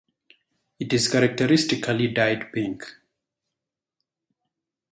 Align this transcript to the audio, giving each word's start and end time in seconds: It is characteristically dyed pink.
It 0.79 0.91
is 0.93 1.07
characteristically 1.07 2.07
dyed 2.07 2.51
pink. 2.51 2.81